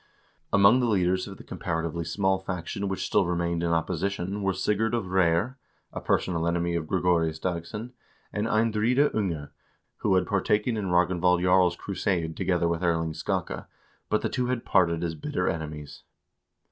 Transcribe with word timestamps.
Among 0.51 0.79
the 0.79 0.87
leaders 0.87 1.27
of 1.27 1.37
the 1.37 1.43
compara 1.43 1.85
tively 1.91 2.07
small 2.07 2.39
faction 2.39 2.87
which 2.87 3.05
still 3.05 3.27
remained 3.27 3.61
in 3.61 3.69
opposition 3.69 4.41
were 4.41 4.51
Sigurd 4.51 4.95
of 4.95 5.05
Reyr, 5.11 5.57
a 5.93 6.01
personal 6.01 6.47
enemy 6.47 6.73
of 6.73 6.87
Gregorius 6.87 7.39
Dagss0n, 7.39 7.91
and 8.33 8.47
Eindride 8.47 9.13
Unge, 9.13 9.49
who 9.97 10.15
had 10.15 10.25
partaken 10.25 10.75
in 10.75 10.85
Ragnvald 10.89 11.43
Jarl's 11.43 11.75
crusade 11.75 12.35
together 12.35 12.67
with 12.67 12.81
Erling 12.81 13.13
Skakke, 13.13 13.67
but 14.09 14.23
the 14.23 14.29
two 14.29 14.47
had 14.47 14.65
parted 14.65 15.03
as 15.03 15.13
bitter 15.13 15.47
enemies. 15.47 16.01